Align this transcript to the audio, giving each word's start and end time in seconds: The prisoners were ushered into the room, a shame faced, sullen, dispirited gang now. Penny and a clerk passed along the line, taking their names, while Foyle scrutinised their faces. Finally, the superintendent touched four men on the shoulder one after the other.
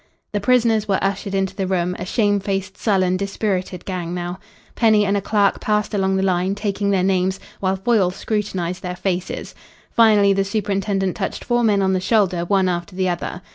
The 0.31 0.39
prisoners 0.41 0.87
were 0.87 0.97
ushered 0.99 1.35
into 1.35 1.55
the 1.55 1.67
room, 1.67 1.95
a 1.99 2.05
shame 2.05 2.39
faced, 2.39 2.75
sullen, 2.75 3.17
dispirited 3.17 3.85
gang 3.85 4.15
now. 4.15 4.39
Penny 4.73 5.05
and 5.05 5.15
a 5.15 5.21
clerk 5.21 5.59
passed 5.61 5.93
along 5.93 6.15
the 6.15 6.23
line, 6.23 6.55
taking 6.55 6.89
their 6.89 7.03
names, 7.03 7.39
while 7.59 7.75
Foyle 7.75 8.09
scrutinised 8.09 8.81
their 8.81 8.95
faces. 8.95 9.53
Finally, 9.91 10.33
the 10.33 10.43
superintendent 10.43 11.15
touched 11.15 11.43
four 11.45 11.63
men 11.63 11.83
on 11.83 11.93
the 11.93 11.99
shoulder 12.01 12.43
one 12.45 12.67
after 12.67 12.95
the 12.95 13.09
other. 13.09 13.43